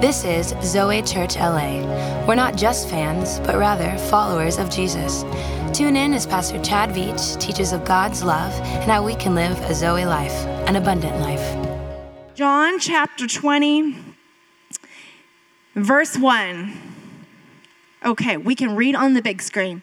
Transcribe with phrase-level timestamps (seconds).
[0.00, 1.84] This is Zoe Church LA.
[2.26, 5.24] We're not just fans, but rather followers of Jesus.
[5.76, 9.60] Tune in as Pastor Chad Veach teaches of God's love and how we can live
[9.60, 10.32] a Zoe life,
[10.66, 12.34] an abundant life.
[12.34, 13.94] John chapter 20,
[15.74, 16.72] verse 1.
[18.06, 19.82] Okay, we can read on the big screen.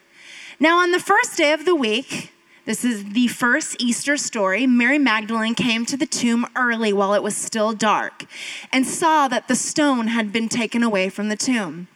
[0.60, 2.34] Now, on the first day of the week,
[2.68, 4.68] this is the first Easter story.
[4.68, 8.26] Mary Magdalene came to the tomb early while it was still dark
[8.74, 11.88] and saw that the stone had been taken away from the tomb.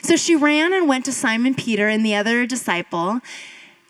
[0.00, 3.22] So she ran and went to Simon Peter and the other disciple,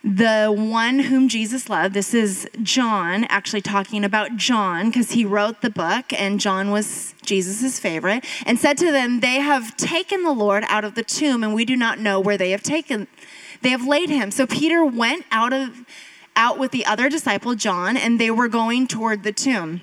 [0.02, 1.92] the one whom Jesus loved.
[1.92, 7.14] This is John, actually talking about John because he wrote the book and John was
[7.22, 11.44] Jesus' favorite, and said to them, They have taken the Lord out of the tomb
[11.44, 13.08] and we do not know where they have taken
[13.62, 14.30] they have laid him.
[14.30, 15.84] So Peter went out of
[16.34, 19.82] out with the other disciple John and they were going toward the tomb.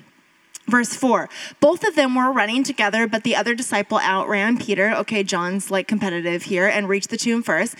[0.66, 1.28] Verse 4
[1.60, 4.92] Both of them were running together, but the other disciple outran Peter.
[4.92, 7.74] Okay, John's like competitive here and reached the tomb first.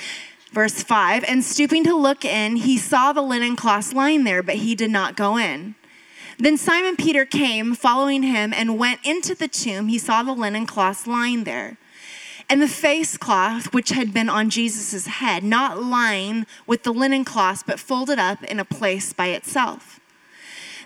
[0.52, 4.56] Verse 5 And stooping to look in, he saw the linen cloths lying there, but
[4.56, 5.76] he did not go in.
[6.38, 9.88] Then Simon Peter came, following him, and went into the tomb.
[9.88, 11.76] He saw the linen cloths lying there
[12.50, 17.24] and the face cloth which had been on Jesus' head, not lying with the linen
[17.24, 20.00] cloth, but folded up in a place by itself.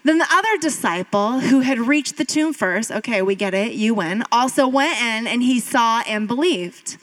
[0.04, 3.94] Then the other disciple who had reached the tomb first, okay, we get it, you
[3.94, 6.98] win, also went in and he saw and believed.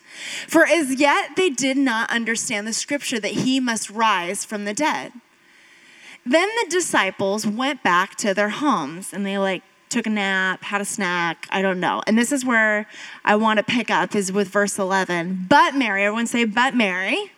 [0.48, 4.76] For as yet they did not understand the scripture that he must rise from the
[4.76, 5.14] dead.
[6.24, 10.82] Then the disciples went back to their homes and they like took a nap, had
[10.82, 12.02] a snack, I don't know.
[12.08, 12.88] And this is where
[13.24, 15.46] I want to pick up is with verse 11.
[15.50, 17.32] But Mary, everyone say, but Mary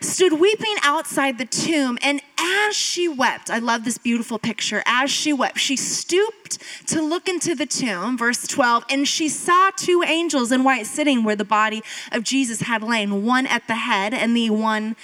[0.00, 1.98] stood weeping outside the tomb.
[2.02, 4.82] And as she wept, I love this beautiful picture.
[4.86, 9.70] As she wept, she stooped to look into the tomb, verse 12, and she saw
[9.76, 11.82] two angels in white sitting where the body
[12.12, 14.96] of Jesus had lain, one at the head and the one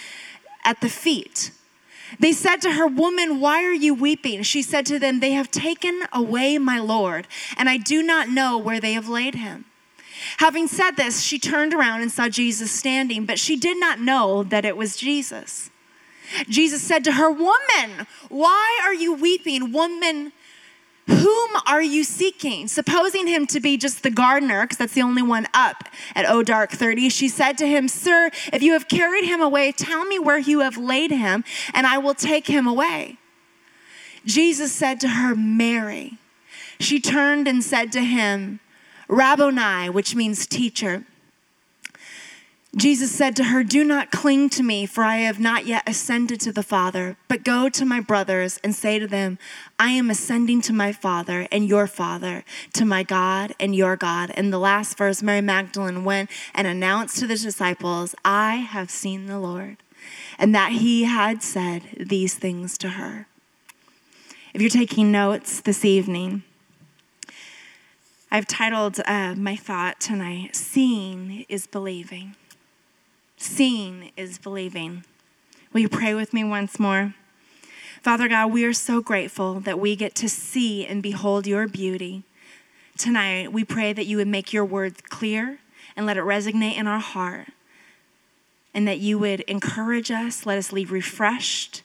[0.65, 1.51] at the feet.
[2.19, 4.43] They said to her, Woman, why are you weeping?
[4.43, 8.59] She said to them, They have taken away my Lord, and I do not know
[8.59, 9.65] where they have laid him.
[10.39, 14.43] Having said this, she turned around and saw Jesus standing, but she did not know
[14.45, 15.71] that it was Jesus.
[16.49, 19.73] Jesus said to her, Woman, why are you weeping?
[19.73, 20.33] Woman,
[21.07, 22.69] whom are you seeking?
[22.69, 26.43] Supposing him to be just the gardener, because that's the only one up at O
[26.43, 30.19] Dark 30, she said to him, Sir, if you have carried him away, tell me
[30.19, 33.19] where you have laid him, and I will take him away.
[34.25, 36.19] Jesus said to her, Mary.
[36.79, 38.61] She turned and said to him,
[39.09, 41.05] Rabboni, which means teacher.
[42.75, 46.41] Jesus said to her, Do not cling to me, for I have not yet ascended
[46.41, 49.39] to the Father, but go to my brothers and say to them,
[49.79, 54.33] I am ascending to my Father and your Father, to my God and your God.
[54.35, 59.27] And the last verse, Mary Magdalene went and announced to the disciples, I have seen
[59.27, 59.77] the Lord,
[60.39, 63.27] and that he had said these things to her.
[64.55, 66.43] If you're taking notes this evening,
[68.31, 72.35] I've titled uh, my thought tonight, Seeing is Believing.
[73.43, 75.05] Seeing is believing.
[75.73, 77.17] Will you pray with me once more?
[78.01, 82.23] Father God, we are so grateful that we get to see and behold your beauty.
[82.97, 85.59] Tonight, we pray that you would make your words clear
[85.97, 87.49] and let it resonate in our heart,
[88.73, 91.83] and that you would encourage us, let us leave refreshed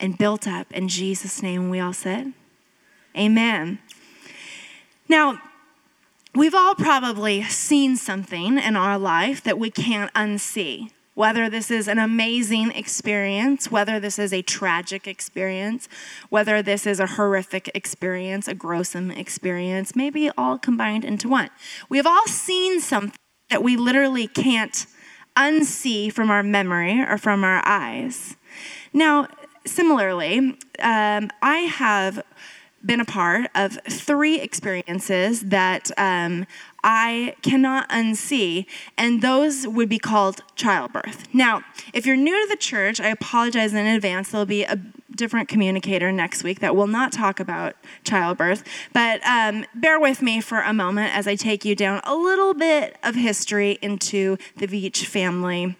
[0.00, 0.72] and built up.
[0.72, 2.32] In Jesus' name, we all said,
[3.14, 3.78] Amen.
[5.06, 5.38] Now,
[6.36, 10.90] We've all probably seen something in our life that we can't unsee.
[11.14, 15.88] Whether this is an amazing experience, whether this is a tragic experience,
[16.28, 21.48] whether this is a horrific experience, a gruesome experience, maybe all combined into one.
[21.88, 23.16] We have all seen something
[23.48, 24.84] that we literally can't
[25.38, 28.36] unsee from our memory or from our eyes.
[28.92, 29.28] Now,
[29.64, 32.22] similarly, um, I have
[32.84, 36.46] been a part of three experiences that um,
[36.84, 41.26] I cannot unsee, and those would be called childbirth.
[41.34, 41.62] Now,
[41.92, 44.30] if you're new to the church, I apologize in advance.
[44.30, 44.80] There'll be a
[45.16, 47.74] different communicator next week that will not talk about
[48.04, 48.62] childbirth,
[48.92, 52.54] but um, bear with me for a moment as I take you down a little
[52.54, 55.76] bit of history into the Veach family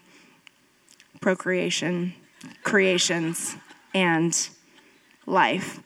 [1.21, 2.13] procreation,
[2.63, 3.55] creations,
[3.93, 4.49] and
[5.25, 5.79] life.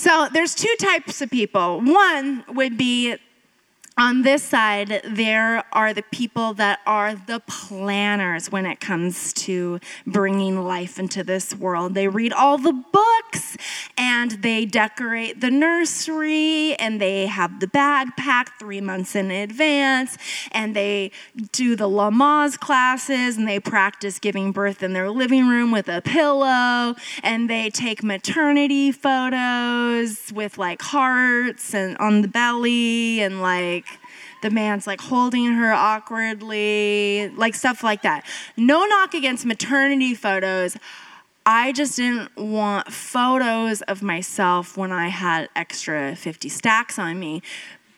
[0.00, 1.82] So there's two types of people.
[1.82, 3.18] One would be
[4.00, 9.78] on this side, there are the people that are the planners when it comes to
[10.06, 11.92] bringing life into this world.
[11.92, 13.58] They read all the books
[13.98, 20.16] and they decorate the nursery and they have the bag packed three months in advance
[20.50, 21.12] and they
[21.52, 26.00] do the Lamaze classes and they practice giving birth in their living room with a
[26.00, 33.89] pillow and they take maternity photos with like hearts and on the belly and like
[34.42, 38.24] the man's like holding her awkwardly, like stuff like that.
[38.56, 40.76] No knock against maternity photos.
[41.46, 47.42] I just didn't want photos of myself when I had extra 50 stacks on me.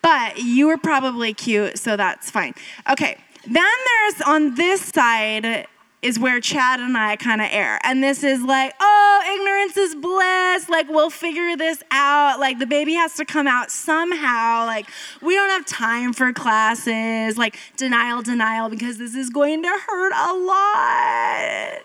[0.00, 2.54] But you were probably cute, so that's fine.
[2.90, 5.66] Okay, then there's on this side
[6.02, 7.78] is where Chad and I kind of err.
[7.84, 10.68] And this is like, oh, ignorance is bliss.
[10.68, 12.40] Like, we'll figure this out.
[12.40, 14.66] Like, the baby has to come out somehow.
[14.66, 14.88] Like,
[15.22, 17.38] we don't have time for classes.
[17.38, 21.82] Like, denial, denial, because this is going to hurt a lot.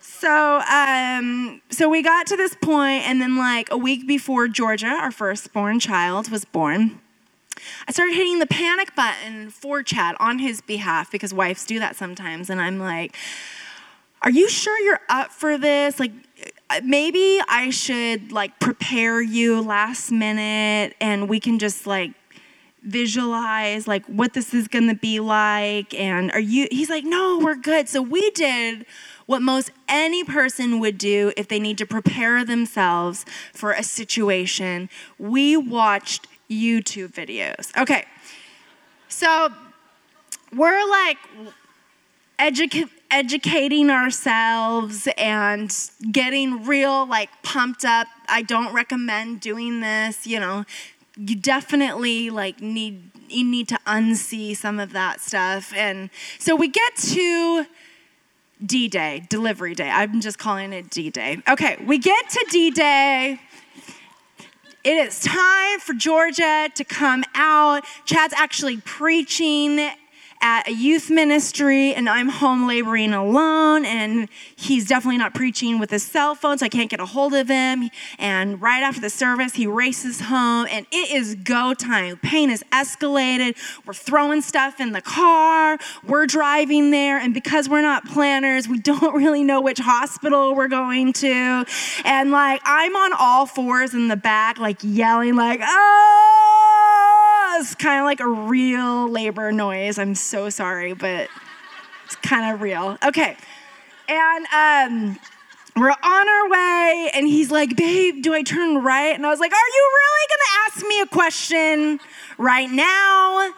[0.00, 4.88] So, um, so we got to this point, and then like a week before Georgia,
[4.88, 7.00] our firstborn child, was born,
[7.86, 11.96] I started hitting the panic button for Chad on his behalf because wives do that
[11.96, 12.50] sometimes.
[12.50, 13.16] And I'm like,
[14.22, 16.00] are you sure you're up for this?
[16.00, 16.12] Like,
[16.82, 22.12] maybe I should like prepare you last minute and we can just like
[22.82, 27.38] visualize like what this is going to be like and are you he's like no
[27.42, 28.86] we're good so we did
[29.26, 34.88] what most any person would do if they need to prepare themselves for a situation
[35.18, 37.76] we watched YouTube videos.
[37.80, 38.04] Okay,
[39.08, 39.52] so
[40.54, 41.18] we're like
[42.38, 45.72] educa- educating ourselves and
[46.10, 48.06] getting real, like pumped up.
[48.28, 50.64] I don't recommend doing this, you know.
[51.16, 55.72] You definitely like need you need to unsee some of that stuff.
[55.74, 57.66] And so we get to
[58.64, 59.90] D Day, delivery day.
[59.90, 61.42] I'm just calling it D Day.
[61.48, 63.40] Okay, we get to D Day
[64.84, 67.84] it is time for Georgia to come out.
[68.04, 69.90] Chad's actually preaching
[70.40, 75.90] at a youth ministry and I'm home laboring alone and he's definitely not preaching with
[75.90, 79.10] his cell phone so I can't get a hold of him and right after the
[79.10, 82.16] service he races home and it is go time.
[82.18, 83.56] Pain is escalated.
[83.86, 85.78] We're throwing stuff in the car.
[86.06, 90.68] We're driving there and because we're not planners, we don't really know which hospital we're
[90.68, 91.64] going to.
[92.04, 96.67] And like I'm on all fours in the back like yelling like, "Oh!"
[97.56, 99.98] Was kind of like a real labor noise.
[99.98, 101.28] I'm so sorry, but
[102.04, 102.98] it's kind of real.
[103.02, 103.36] Okay.
[104.08, 105.18] And um,
[105.76, 109.14] we're on our way, and he's like, Babe, do I turn right?
[109.14, 112.00] And I was like, Are you really gonna ask me a question
[112.38, 113.52] right now?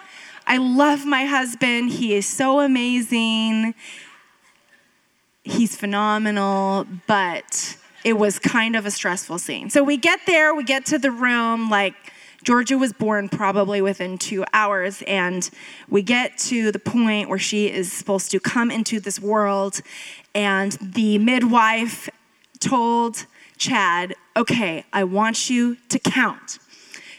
[0.47, 1.91] I love my husband.
[1.91, 3.75] He is so amazing.
[5.45, 9.71] He's phenomenal, but it was kind of a stressful scene.
[9.71, 11.95] So we get there, we get to the room, like,
[12.43, 15.51] Georgia was born probably within two hours, and
[15.89, 19.81] we get to the point where she is supposed to come into this world,
[20.35, 22.09] and the midwife
[22.59, 23.27] told
[23.59, 26.59] Chad, Okay, I want you to count.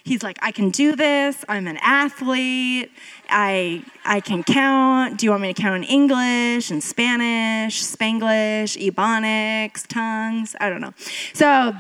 [0.04, 1.46] He's like, I can do this.
[1.48, 2.92] I'm an athlete.
[3.30, 5.20] I, I can count.
[5.20, 10.56] Do you want me to count in English and Spanish, Spanglish, Ebonics, tongues?
[10.60, 10.94] I don't know.
[11.34, 11.76] So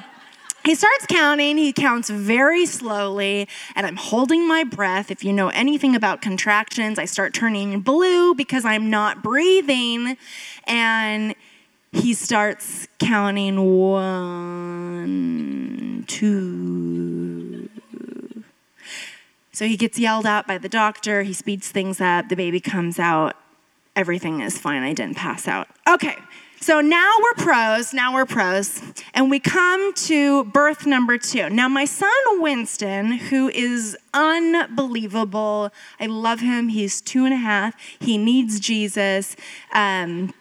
[0.63, 1.57] he starts counting.
[1.57, 5.11] He counts very slowly, and I'm holding my breath.
[5.11, 10.17] If you know anything about contractions, I start turning blue because I'm not breathing.
[10.65, 11.35] And
[11.91, 14.85] he starts counting one,
[16.07, 17.69] two.
[19.51, 21.23] So he gets yelled at by the doctor.
[21.23, 22.29] He speeds things up.
[22.29, 23.35] The baby comes out.
[23.95, 24.83] Everything is fine.
[24.83, 25.67] I didn't pass out.
[25.87, 26.15] Okay,
[26.61, 28.81] so now we're pros, now we're pros,
[29.15, 31.49] and we come to birth number two.
[31.49, 36.69] Now, my son Winston, who is unbelievable, I love him.
[36.69, 39.35] He's two and a half, he needs Jesus.
[39.73, 40.35] Um,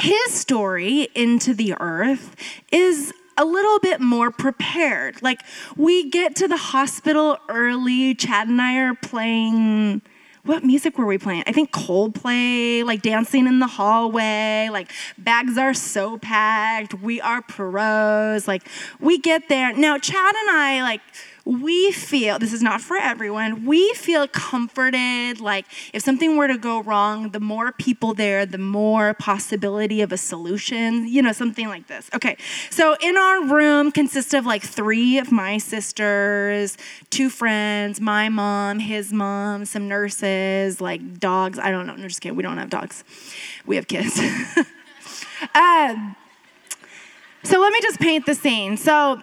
[0.00, 2.34] his story into the earth
[2.72, 5.22] is a little bit more prepared.
[5.22, 5.42] Like,
[5.76, 10.00] we get to the hospital early, Chad and I are playing
[10.44, 11.44] what music were we playing?
[11.46, 16.94] I think Coldplay, like dancing in the hallway, like bags are so packed.
[16.94, 18.48] We are pros.
[18.48, 18.66] Like
[18.98, 19.72] we get there.
[19.72, 21.00] Now, Chad and I, like,
[21.44, 26.56] we feel this is not for everyone we feel comforted like if something were to
[26.56, 31.68] go wrong the more people there the more possibility of a solution you know something
[31.68, 32.08] like this.
[32.14, 32.36] Okay
[32.70, 36.76] so in our room consists of like three of my sisters
[37.10, 41.58] two friends my mom his mom some nurses like dogs.
[41.58, 43.04] I don't know no just kidding we don't have dogs.
[43.66, 44.20] We have kids.
[45.54, 46.16] Um,
[47.42, 48.76] so let me just paint the scene.
[48.76, 49.20] So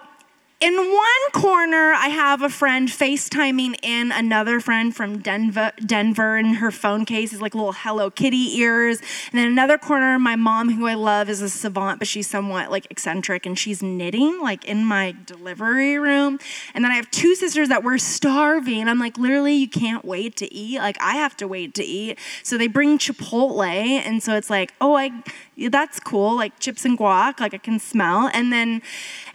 [0.62, 6.58] in one corner, I have a friend FaceTiming in another friend from Denver, Denver, and
[6.58, 9.00] her phone case is like little Hello Kitty ears.
[9.32, 12.72] And then another corner, my mom, who I love, is a savant, but she's somewhat
[12.72, 16.40] like eccentric, and she's knitting like in my delivery room.
[16.74, 18.90] And then I have two sisters that were starving.
[18.90, 20.80] I'm like, literally, you can't wait to eat.
[20.80, 22.20] Like I have to wait to eat.
[22.44, 25.24] So they bring Chipotle, and so it's like, oh, I,
[25.70, 28.30] that's cool, like chips and guac, like I can smell.
[28.34, 28.82] And then,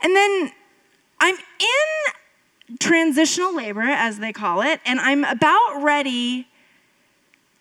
[0.03, 0.53] and then
[1.21, 6.49] I'm in transitional labor, as they call it, and I'm about ready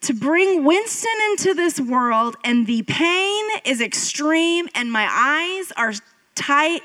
[0.01, 5.93] to bring Winston into this world, and the pain is extreme, and my eyes are
[6.35, 6.81] tight,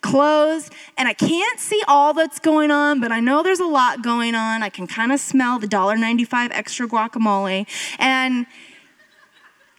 [0.00, 4.02] closed, and I can't see all that's going on, but I know there's a lot
[4.02, 4.62] going on.
[4.62, 7.66] I can kind of smell the $1.95 extra guacamole.
[7.98, 8.46] And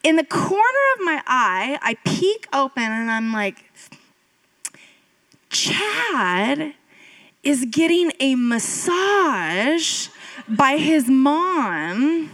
[0.04, 3.65] in the corner of my eye, I peek open and I'm like,
[5.56, 6.74] Chad
[7.42, 10.10] is getting a massage
[10.50, 12.30] by his mom.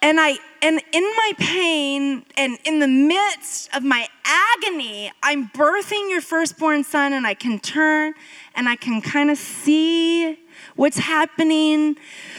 [0.00, 6.10] And I and in my pain and in the midst of my agony, I'm birthing
[6.10, 8.14] your firstborn son and I can turn
[8.54, 10.38] and I can kind of see
[10.78, 11.96] what's happening.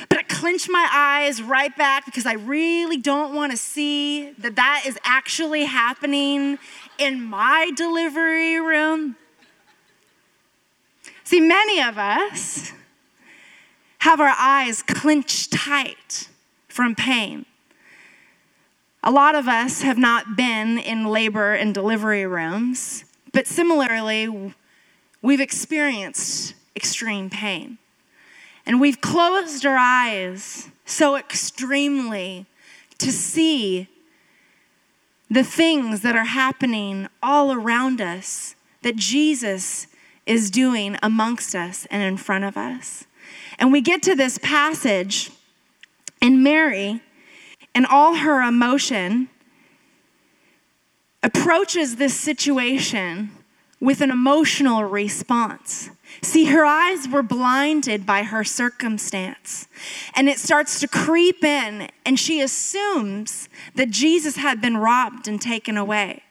[0.08, 4.56] But I clench my eyes right back because I really don't want to see that
[4.56, 6.58] that is actually happening
[6.98, 9.18] in my delivery room.
[11.26, 12.72] See, many of us
[14.00, 16.30] have our eyes clenched tight
[16.70, 17.46] from pain.
[19.04, 23.04] A lot of us have not been in labor and delivery rooms,
[23.34, 24.54] but similarly,
[25.22, 27.78] we've experienced extreme pain.
[28.70, 32.46] And we've closed our eyes so extremely
[33.00, 33.88] to see
[35.28, 39.88] the things that are happening all around us that Jesus
[40.28, 43.06] is doing amongst us and in front of us.
[43.58, 45.32] And we get to this passage,
[46.22, 47.02] and Mary,
[47.74, 49.30] and all her emotion,
[51.24, 53.32] approaches this situation
[53.80, 55.90] with an emotional response.
[56.22, 59.68] See, her eyes were blinded by her circumstance.
[60.16, 65.42] And it starts to creep in, and she assumes that Jesus had been robbed and
[65.42, 66.24] taken away.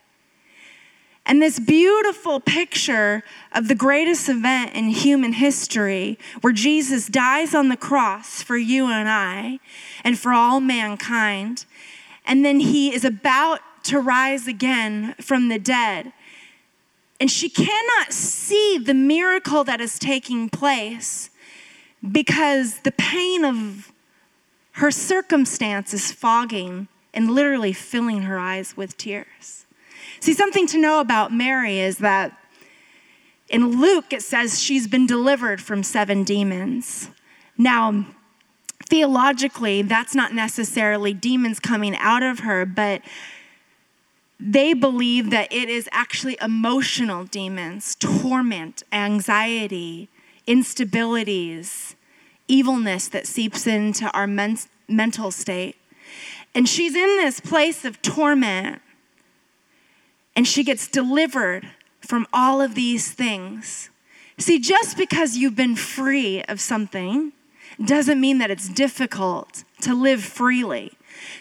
[1.25, 7.69] And this beautiful picture of the greatest event in human history, where Jesus dies on
[7.69, 9.61] the cross for you and I
[10.05, 11.67] and for all mankind,
[12.26, 16.12] and then he is about to rise again from the dead
[17.21, 21.31] and she cannot see the miracle that is taking place
[22.13, 23.93] because the pain of
[24.73, 29.67] her circumstance is fogging and literally filling her eyes with tears.
[30.21, 32.37] See, something to know about Mary is that
[33.49, 37.11] in Luke it says she's been delivered from seven demons.
[37.57, 38.07] Now,
[38.89, 43.03] theologically, that's not necessarily demons coming out of her, but
[44.40, 50.09] they believe that it is actually emotional demons, torment, anxiety,
[50.47, 51.95] instabilities,
[52.47, 55.76] evilness that seeps into our men- mental state.
[56.54, 58.80] And she's in this place of torment,
[60.35, 61.68] and she gets delivered
[62.00, 63.90] from all of these things.
[64.38, 67.33] See, just because you've been free of something
[67.85, 70.92] doesn't mean that it's difficult to live freely.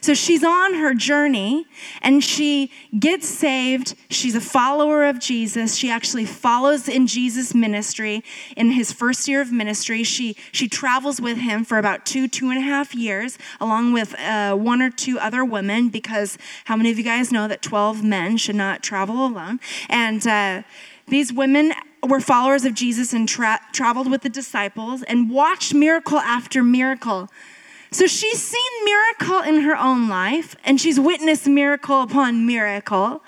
[0.02, 1.66] So she's on her journey
[2.02, 3.96] and she gets saved.
[4.10, 5.76] She's a follower of Jesus.
[5.76, 8.24] She actually follows in Jesus' ministry.
[8.56, 12.50] In his first year of ministry, she, she travels with him for about two, two
[12.50, 16.92] and a half years, along with uh, one or two other women, because how many
[16.92, 19.60] of you guys know that 12 men should not travel alone?
[19.90, 20.64] And uh,
[21.08, 21.74] these women
[22.08, 27.30] were followers of Jesus and tra- traveled with the disciples and watched miracle after miracle
[27.92, 33.24] so she's seen miracle in her own life, and she's witnessed miracle upon miracle.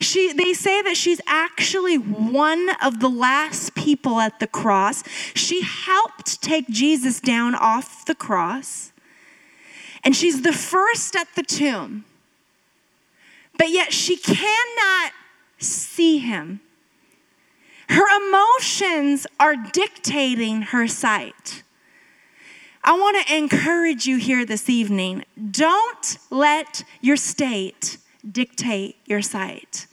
[0.00, 5.04] She, they say that she's actually one of the last people at the cross.
[5.34, 8.92] She helped take Jesus down off the cross,
[10.02, 12.04] and she's the first at the tomb.
[13.56, 15.12] But yet she cannot
[15.58, 16.60] see him.
[17.88, 21.62] Her emotions are dictating her sight.
[22.88, 27.98] I want to encourage you here this evening don't let your state
[28.32, 29.86] dictate your sight.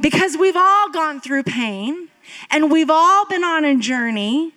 [0.00, 2.08] Because we've all gone through pain
[2.50, 4.52] and we've all been on a journey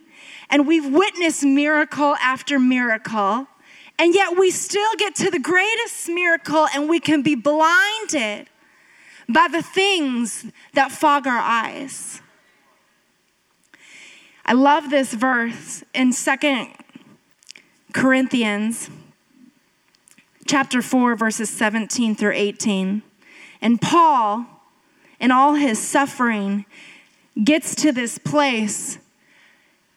[0.49, 3.45] and we've witnessed miracle after miracle.
[3.99, 8.49] And yet we still get to the greatest miracle and we can be blinded
[9.29, 12.23] by the things that fog our eyes.
[14.43, 16.69] I love this verse in Second
[17.97, 18.91] Corinthians
[20.45, 23.01] chapter 4 verses 17 through 18.
[23.59, 24.45] And Paul
[25.19, 26.67] in all his suffering
[27.43, 28.99] gets to this place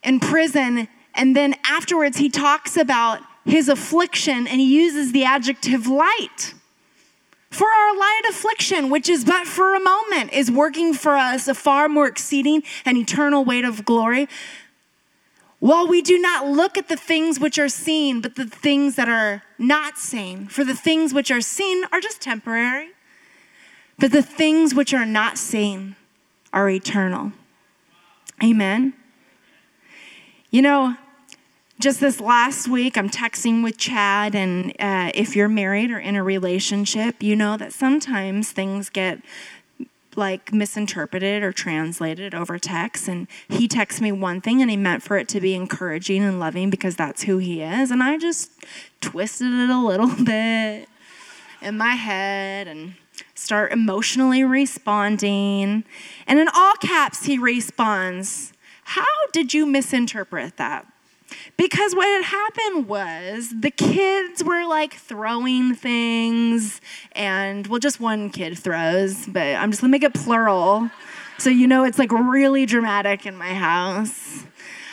[0.03, 5.87] in prison and then afterwards he talks about his affliction and he uses the adjective
[5.87, 6.55] light
[7.51, 11.55] for our light affliction, which is but for a moment, is working for us a
[11.55, 14.27] far more exceeding and eternal weight of glory.
[15.61, 19.11] While we do not look at the things which are seen, but the things that
[19.11, 22.89] are not seen, for the things which are seen are just temporary,
[23.99, 25.97] but the things which are not seen
[26.51, 27.33] are eternal.
[28.43, 28.95] Amen.
[30.51, 30.97] You know,
[31.79, 36.17] just this last week, I'm texting with Chad, and uh, if you're married or in
[36.17, 39.21] a relationship, you know that sometimes things get
[40.17, 43.09] like misinterpreted or translated over text.
[43.09, 46.41] And he texts me one thing, and he meant for it to be encouraging and
[46.41, 47.91] loving because that's who he is.
[47.91, 48.53] And I just
[49.01, 50.89] twisted it a little bit
[51.63, 52.95] in my head and
[53.35, 55.85] start emotionally responding.
[56.27, 58.53] And in all caps, he responds,
[58.85, 60.87] How did you misinterpret that?
[61.57, 66.81] Because what had happened was the kids were like throwing things,
[67.13, 70.91] and well, just one kid throws, but I'm just gonna make it plural.
[71.39, 74.45] So you know it's like really dramatic in my house.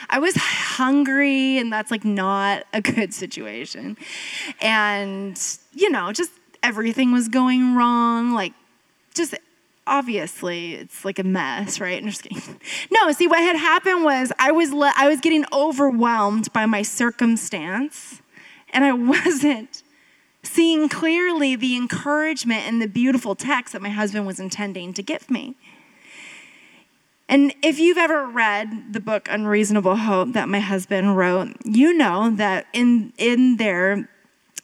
[0.10, 3.98] I was hungry, and that's like not a good situation.
[4.62, 5.39] And,
[5.74, 6.32] you know, just
[6.63, 8.34] everything was going wrong.
[8.34, 8.53] Like,
[9.13, 9.36] just
[9.88, 12.01] obviously it's like a mess, right?
[12.01, 12.41] I'm just kidding.
[12.91, 16.82] No, see what had happened was I was le- I was getting overwhelmed by my
[16.82, 18.22] circumstance
[18.72, 19.84] and I wasn't
[20.44, 25.29] seeing clearly the encouragement and the beautiful text that my husband was intending to give
[25.29, 25.56] me.
[27.29, 32.32] And if you've ever read the book Unreasonable Hope that my husband wrote, you know
[32.32, 34.10] that in in there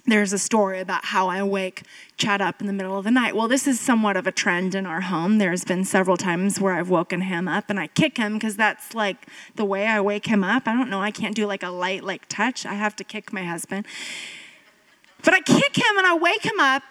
[0.05, 1.83] there's a story about how I wake
[2.17, 3.35] Chad up in the middle of the night.
[3.35, 5.37] Well, this is somewhat of a trend in our home.
[5.37, 8.93] There's been several times where I've woken him up and I kick him because that's
[8.93, 10.67] like the way I wake him up.
[10.67, 12.65] I don't know, I can't do like a light like touch.
[12.65, 13.85] I have to kick my husband.
[15.23, 16.83] But I kick him and I wake him up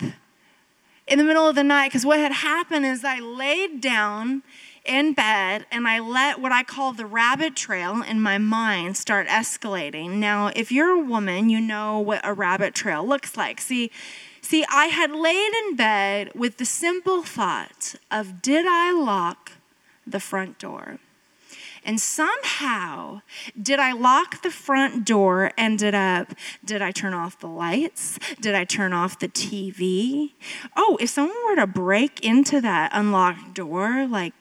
[1.07, 4.42] in the middle of the night because what had happened is I laid down
[4.85, 9.29] in bed and I let what I call the rabbit trail in my mind start
[9.29, 10.14] escalating.
[10.14, 13.61] Now, if you're a woman, you know what a rabbit trail looks like.
[13.61, 13.90] See,
[14.40, 19.53] see, I had laid in bed with the simple thought of did I lock
[20.07, 20.99] the front door?
[21.85, 23.23] And somehow,
[23.61, 25.51] did I lock the front door?
[25.59, 26.33] Ended up,
[26.64, 28.21] did I turn off the lights?
[28.40, 30.33] Did I turn off the TV?
[30.77, 34.33] Oh, if someone were to break into that unlocked door, like,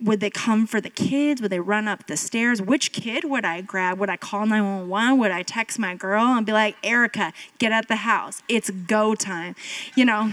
[0.00, 1.40] would they come for the kids?
[1.40, 2.60] Would they run up the stairs?
[2.60, 3.98] Which kid would I grab?
[3.98, 5.18] Would I call 911?
[5.18, 8.42] Would I text my girl and be like, Erica, get at the house?
[8.48, 9.54] It's go time.
[9.94, 10.32] You know,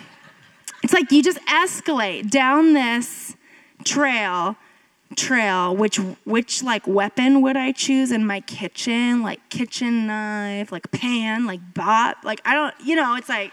[0.83, 3.35] it's like you just escalate down this
[3.83, 4.57] trail
[5.15, 10.89] trail which which like weapon would i choose in my kitchen like kitchen knife like
[10.91, 13.51] pan like bot like i don't you know it's like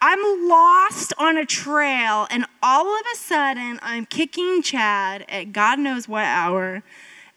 [0.00, 5.78] I'm lost on a trail, and all of a sudden, I'm kicking Chad at God
[5.78, 6.82] knows what hour,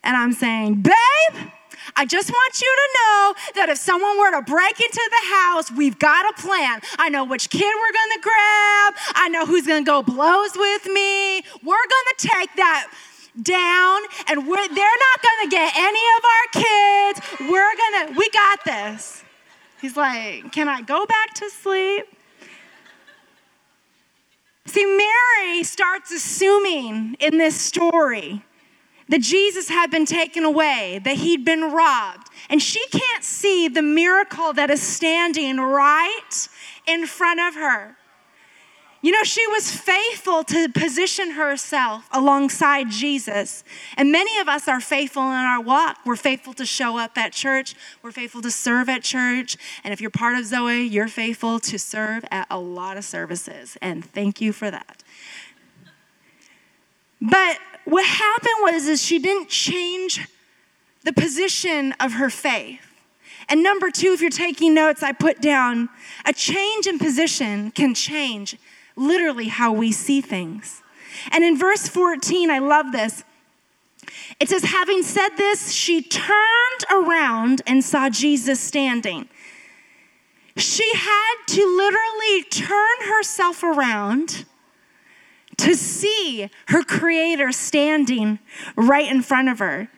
[0.03, 1.49] and I'm saying, Babe,
[1.95, 5.71] I just want you to know that if someone were to break into the house,
[5.71, 6.81] we've got a plan.
[6.97, 11.37] I know which kid we're gonna grab, I know who's gonna go blows with me.
[11.63, 12.91] We're gonna take that
[13.41, 17.51] down, and we're, they're not gonna get any of our kids.
[17.51, 19.23] We're gonna, we got this.
[19.81, 22.05] He's like, Can I go back to sleep?
[24.69, 28.43] See, Mary starts assuming in this story
[29.08, 32.27] that Jesus had been taken away, that he'd been robbed.
[32.51, 36.47] And she can't see the miracle that is standing right
[36.86, 37.97] in front of her.
[39.01, 43.63] You know, she was faithful to position herself alongside Jesus.
[43.95, 45.99] And many of us are faithful in our walk.
[46.05, 49.55] We're faithful to show up at church, we're faithful to serve at church.
[49.83, 53.77] And if you're part of Zoe, you're faithful to serve at a lot of services.
[53.81, 55.01] And thank you for that.
[57.21, 60.27] But what happened was is she didn't change
[61.03, 62.81] the position of her faith.
[63.47, 65.89] And number two, if you're taking notes, I put down
[66.25, 68.57] a change in position can change
[68.99, 70.83] literally how we see things.
[71.31, 73.23] And in verse 14, I love this.
[74.39, 79.27] It says, having said this, she turned around and saw Jesus standing.
[80.55, 84.45] She had to literally turn herself around
[85.57, 88.39] to see her creator standing
[88.75, 89.89] right in front of her.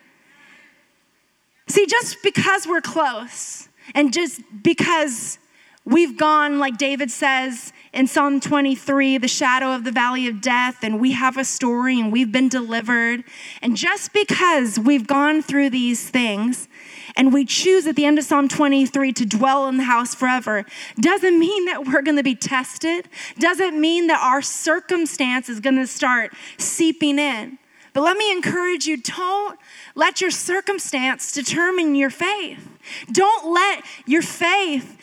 [1.68, 5.38] See, just because we're close and just because
[5.84, 10.78] we've gone, like David says in Psalm 23, the shadow of the valley of death,
[10.82, 13.24] and we have a story and we've been delivered.
[13.60, 16.68] And just because we've gone through these things
[17.16, 20.64] and we choose at the end of Psalm 23 to dwell in the house forever,
[21.00, 25.76] doesn't mean that we're going to be tested, doesn't mean that our circumstance is going
[25.76, 27.58] to start seeping in.
[27.92, 29.58] But let me encourage you don't
[29.94, 32.66] let your circumstance determine your faith.
[33.10, 34.96] Don't let your faith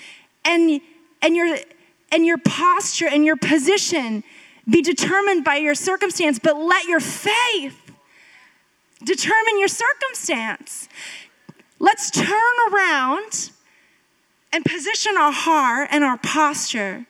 [0.46, 0.82] and,
[1.22, 1.58] and, your,
[2.12, 4.24] and your posture and your position
[4.70, 7.92] be determined by your circumstance, but let your faith
[9.04, 10.88] determine your circumstance.
[11.80, 13.52] Let's turn around
[14.52, 17.06] and position our heart and our posture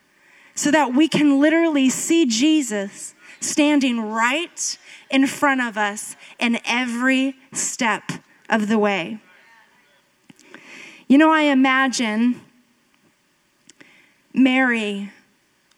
[0.56, 4.78] so that we can literally see Jesus standing right
[5.10, 8.04] in front of us in every step
[8.50, 9.20] of the way.
[11.08, 12.42] You know, I imagine
[14.44, 15.12] Mary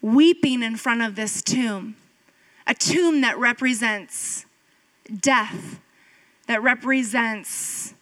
[0.00, 1.96] weeping in front of this tomb,
[2.66, 4.46] a tomb that represents
[5.20, 5.80] death,
[6.46, 7.94] that represents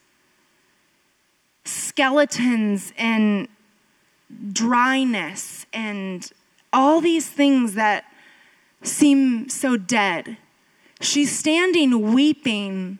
[1.65, 3.47] skeletons and
[4.51, 6.31] dryness and
[6.73, 8.05] all these things that
[8.83, 10.37] seem so dead.
[11.01, 12.99] She's standing weeping,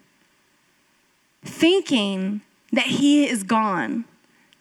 [1.44, 4.06] thinking that he is gone,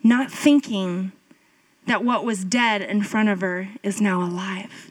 [0.03, 1.13] not thinking
[1.87, 4.91] that what was dead in front of her is now alive.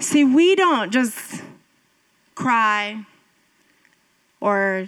[0.00, 1.42] See, we don't just
[2.34, 3.04] cry
[4.40, 4.86] or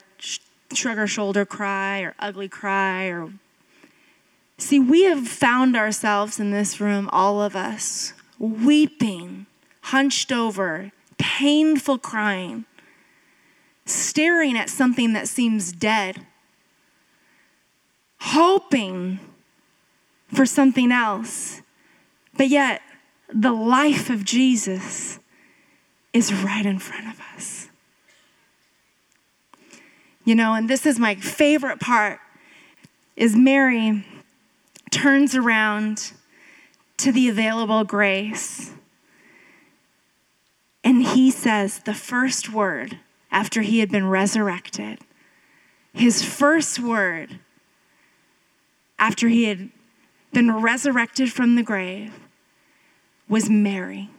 [0.72, 3.32] shrug our shoulder cry or ugly cry or
[4.56, 9.46] see we have found ourselves in this room all of us weeping
[9.82, 12.64] hunched over, painful crying,
[13.84, 16.26] staring at something that seems dead,
[18.20, 19.18] hoping
[20.33, 21.61] for something else.
[22.37, 22.83] But yet,
[23.33, 25.18] the life of Jesus
[26.12, 27.68] is right in front of us.
[30.24, 32.20] You know, and this is my favorite part
[33.16, 34.04] is Mary
[34.90, 36.12] turns around
[36.98, 38.72] to the available grace
[40.83, 42.98] and he says the first word
[43.30, 44.98] after he had been resurrected,
[45.92, 47.38] his first word
[49.00, 49.70] after he had
[50.32, 52.12] been resurrected from the grave
[53.28, 54.10] was Mary.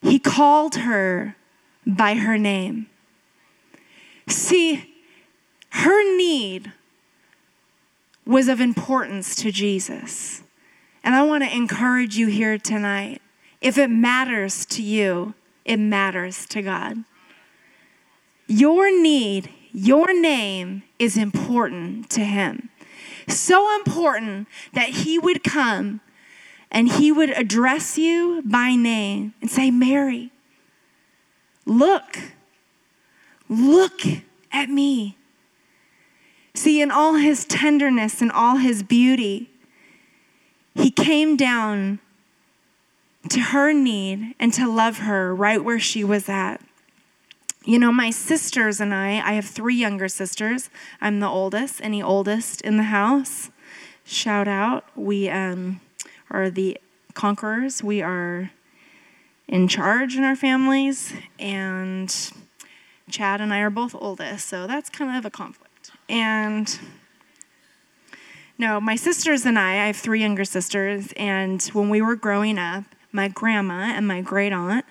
[0.00, 1.36] He called her
[1.86, 2.86] by her name.
[4.28, 4.94] See,
[5.70, 6.72] her need
[8.24, 10.42] was of importance to Jesus.
[11.04, 13.20] And I want to encourage you here tonight
[13.60, 15.34] if it matters to you,
[15.64, 16.98] it matters to God.
[18.46, 22.68] Your need, your name is important to Him.
[23.28, 26.00] So important that He would come
[26.70, 30.30] and He would address you by name and say, Mary,
[31.64, 32.18] look,
[33.48, 34.00] look
[34.52, 35.16] at me.
[36.54, 39.50] See, in all His tenderness and all His beauty,
[40.74, 41.98] He came down
[43.28, 46.60] to her need and to love her right where she was at.
[47.66, 50.70] You know, my sisters and I, I have three younger sisters.
[51.00, 53.50] I'm the oldest, any oldest in the house.
[54.04, 54.84] Shout out.
[54.94, 55.80] We um,
[56.30, 56.78] are the
[57.14, 57.82] conquerors.
[57.82, 58.52] We are
[59.48, 61.12] in charge in our families.
[61.40, 62.14] And
[63.10, 65.90] Chad and I are both oldest, so that's kind of a conflict.
[66.08, 66.78] And
[68.58, 72.58] no, my sisters and I, I have three younger sisters, and when we were growing
[72.58, 74.84] up, my grandma and my great aunt,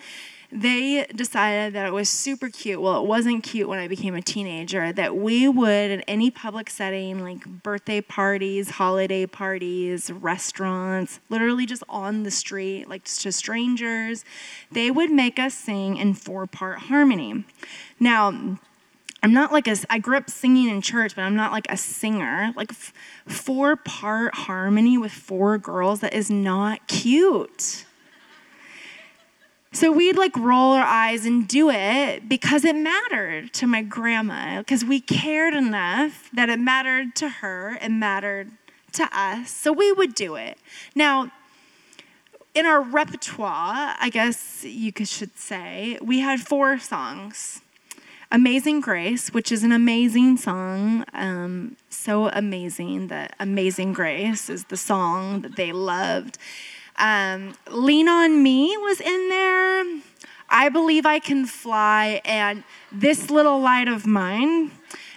[0.56, 2.82] they decided that it was super cute.
[2.82, 6.70] Well, it wasn't cute when I became a teenager, that we would, in any public
[6.70, 14.24] setting, like birthday parties, holiday parties, restaurants, literally just on the street, like to strangers,
[14.72, 17.44] they would make us sing in four part harmony.
[18.00, 18.58] Now,
[19.22, 21.78] I'm not like a, I grew up singing in church, but I'm not like a
[21.78, 22.54] singer.
[22.56, 22.94] Like f-
[23.28, 27.85] four part harmony with four girls, that is not cute.
[29.76, 34.60] So we'd like roll our eyes and do it because it mattered to my grandma,
[34.60, 38.52] because we cared enough that it mattered to her, it mattered
[38.94, 39.52] to us.
[39.52, 40.58] So we would do it.
[40.96, 41.30] Now,
[42.54, 47.60] in our repertoire, I guess you could, should say, we had four songs.
[48.32, 54.78] Amazing Grace, which is an amazing song, um, so amazing that Amazing Grace is the
[54.78, 56.38] song that they loved.
[56.98, 60.02] Um, Lean on Me was in there.
[60.50, 64.72] I believe I can fly, and This Little Light of Mine.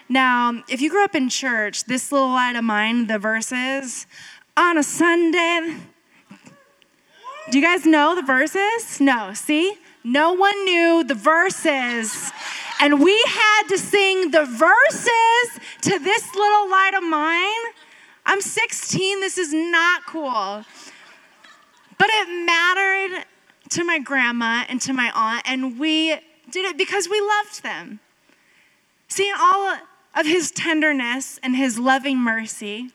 [0.09, 4.07] Now, if you grew up in church, This Little Light of Mine, the verses,
[4.57, 5.77] on a Sunday.
[7.51, 9.01] Do you guys know the verses?
[9.01, 9.75] No, see?
[10.03, 12.33] No one knew the verses.
[12.81, 17.73] And we had to sing the verses to this little light of mine.
[18.27, 20.65] I'm 16, this is not cool.
[21.99, 23.25] But it mattered
[23.71, 26.11] to my grandma and to my aunt, and we
[26.51, 28.01] did it because we loved them.
[29.09, 29.77] Seeing all
[30.15, 32.91] of his tenderness and his loving mercy,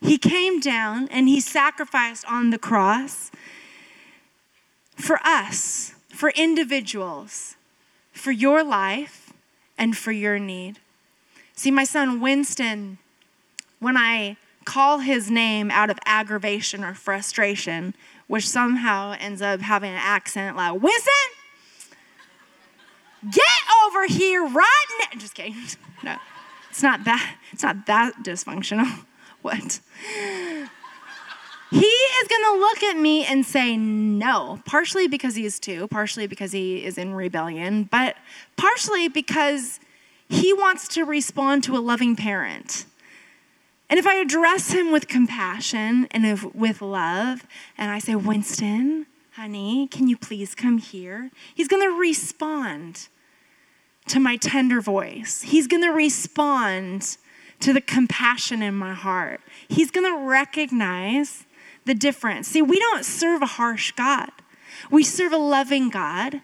[0.00, 3.30] he came down and he sacrificed on the cross
[4.96, 7.56] for us, for individuals,
[8.12, 9.32] for your life,
[9.76, 10.78] and for your need.
[11.56, 12.98] See, my son Winston,
[13.80, 17.94] when I call his name out of aggravation or frustration,
[18.26, 21.12] which somehow ends up having an accent like, Winston,
[23.30, 23.42] get
[23.86, 25.18] over here right now.
[25.18, 25.56] Just kidding.
[26.02, 26.16] No,
[26.68, 29.06] it's not that, it's not that dysfunctional.
[29.40, 29.80] What?
[31.70, 36.26] He is to look at me and say no, partially because he is two, partially
[36.26, 38.16] because he is in rebellion, but
[38.56, 39.80] partially because
[40.28, 42.86] he wants to respond to a loving parent.
[43.90, 49.06] And if I address him with compassion and if, with love, and I say, Winston,
[49.32, 51.30] honey, can you please come here?
[51.54, 53.08] He's going to respond
[54.06, 55.42] to my tender voice.
[55.42, 57.16] He's going to respond
[57.60, 59.40] to the compassion in my heart.
[59.68, 61.44] He's going to recognize
[61.84, 62.48] the difference.
[62.48, 64.30] See, we don't serve a harsh God,
[64.90, 66.42] we serve a loving God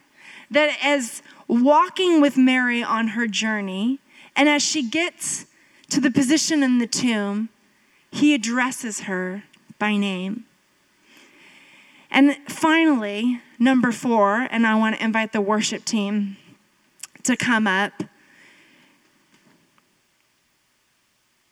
[0.51, 3.99] that, as walking with Mary on her journey,
[4.35, 5.47] and as she gets
[5.91, 7.49] to the position in the tomb,
[8.11, 9.45] he addresses her
[9.79, 10.45] by name.
[12.11, 16.37] And finally, number four, and I want to invite the worship team
[17.23, 18.05] to come up.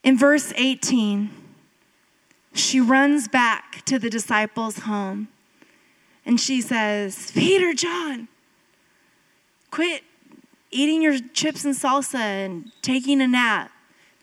[0.02, 1.30] In verse 18,
[2.54, 5.28] she runs back to the disciples' home
[6.24, 8.28] and she says, Peter, John,
[9.70, 10.02] quit
[10.70, 13.70] eating your chips and salsa and taking a nap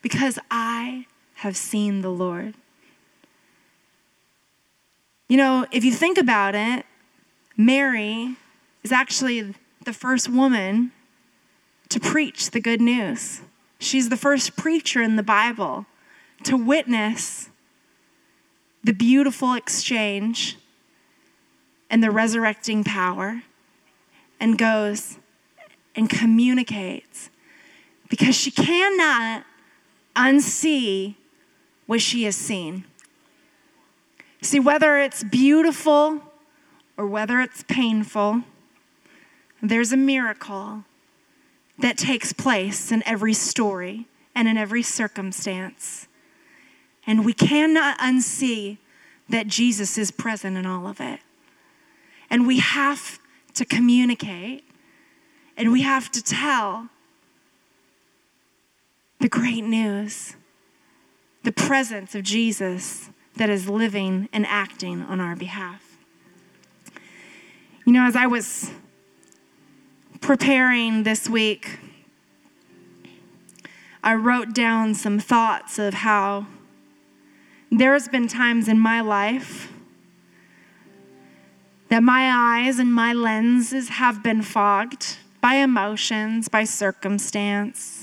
[0.05, 2.53] because I have seen the Lord.
[5.27, 6.85] You know, if you think about it,
[7.57, 8.35] Mary
[8.83, 10.91] is actually the first woman
[11.89, 13.41] to preach the good news.
[13.79, 15.87] She's the first preacher in the Bible
[16.43, 17.49] to witness
[18.83, 20.55] the beautiful exchange
[21.89, 23.41] and the resurrecting power
[24.39, 25.17] and goes
[25.95, 27.31] and communicates
[28.07, 29.45] because she cannot
[30.15, 31.15] unsee
[31.86, 32.86] what she has seen.
[34.41, 36.21] See, whether it's beautiful
[36.97, 38.43] or whether it's painful,
[39.62, 40.84] there's a miracle
[41.78, 46.08] that takes place in every story and in every circumstance.
[47.08, 48.78] And we cannot unsee
[49.30, 51.19] that Jesus is present in all of it.
[52.30, 53.19] And we have
[53.56, 54.63] to communicate
[55.58, 56.89] and we have to tell
[59.19, 60.36] the great news,
[61.43, 65.97] the presence of Jesus that is living and acting on our behalf.
[67.86, 68.71] You know, as I was
[70.21, 71.80] preparing this week,
[74.04, 76.47] I wrote down some thoughts of how
[77.71, 79.71] there's been times in my life
[81.89, 87.94] that my eyes and my lenses have been fogged by emotions, by circumstance,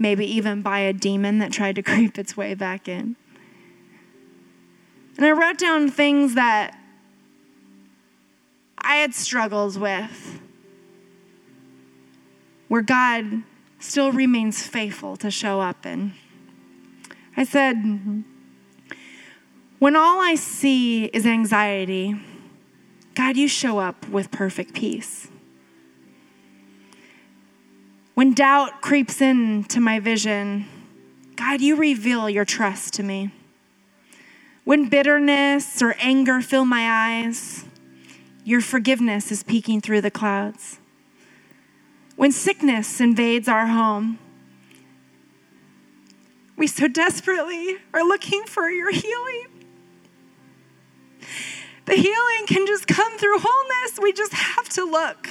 [0.00, 3.14] maybe even by a demon that tried to creep its way back in.
[5.16, 6.76] And I wrote down things that
[8.78, 10.40] I had struggles with,
[12.68, 13.42] where God
[13.78, 16.14] still remains faithful to show up in.
[17.36, 18.24] I said,
[19.78, 22.18] when all I see is anxiety,
[23.14, 25.28] God, you show up with perfect peace.
[28.20, 30.66] When doubt creeps into my vision,
[31.36, 33.30] God, you reveal your trust to me.
[34.64, 37.64] When bitterness or anger fill my eyes,
[38.44, 40.80] your forgiveness is peeking through the clouds.
[42.16, 44.18] When sickness invades our home,
[46.58, 49.46] we so desperately are looking for your healing.
[51.86, 53.98] The healing can just come through wholeness.
[53.98, 55.26] We just have to look.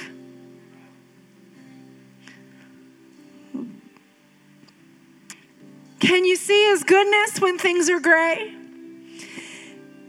[6.00, 8.54] Can you see his goodness when things are gray?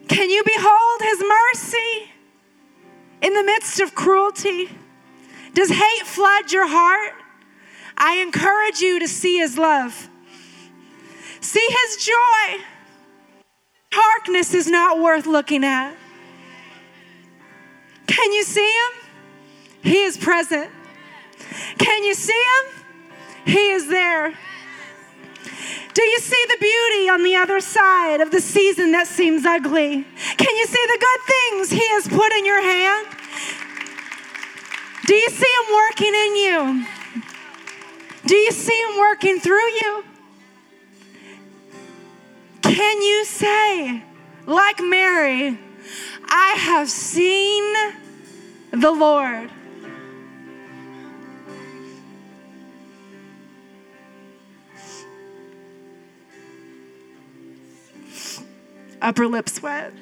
[0.08, 2.12] Can you behold his mercy
[3.21, 4.69] in the midst of cruelty?
[5.54, 7.13] Does hate flood your heart?
[7.97, 10.10] I encourage you to see his love.
[11.41, 12.63] See his joy.
[13.91, 15.93] Darkness is not worth looking at.
[18.08, 19.91] Can you see him?
[19.91, 20.69] He is present.
[21.77, 22.86] Can you see him?
[23.45, 24.34] He is there.
[25.93, 30.06] Do you see the beauty on the other side of the season that seems ugly?
[30.38, 33.08] Can you see the good things He has put in your hand?
[35.06, 36.86] Do you see Him working in you?
[38.25, 40.04] Do you see Him working through you?
[42.62, 44.04] Can you say,
[44.45, 45.60] like Mary,
[46.30, 47.73] I have seen
[48.71, 49.49] the Lord?
[59.01, 59.93] Upper lip sweat.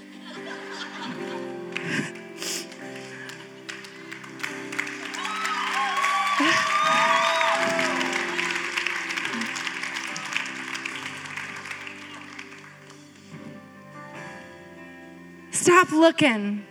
[15.52, 16.66] Stop looking.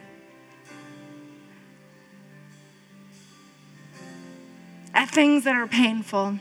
[4.95, 6.39] At things that are painful.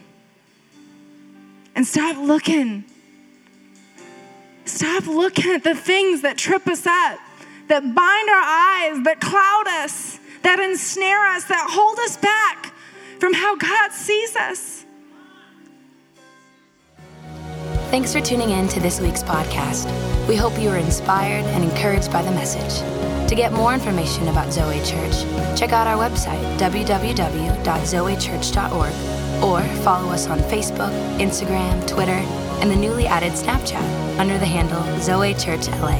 [1.76, 2.86] And stop looking
[4.78, 7.18] Stop looking at the things that trip us up,
[7.68, 12.72] that bind our eyes, that cloud us, that ensnare us, that hold us back
[13.20, 14.86] from how God sees us.
[17.90, 19.88] Thanks for tuning in to this week's podcast.
[20.28, 22.84] We hope you are inspired and encouraged by the message.
[23.30, 25.24] To get more information about Zoe Church,
[25.58, 28.94] check out our website, www.zoechurch.org,
[29.44, 32.22] or follow us on Facebook, Instagram, Twitter,
[32.60, 35.98] and the newly added Snapchat under the handle Zoe Church LA.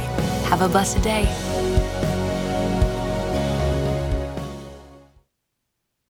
[0.50, 1.26] Have a blessed day.